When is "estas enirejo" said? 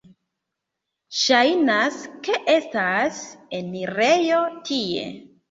2.55-4.43